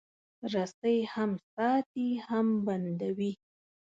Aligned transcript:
رسۍ 0.53 0.97
هم 1.13 1.31
ساتي، 1.53 2.09
هم 2.27 2.47
بندوي. 2.65 3.31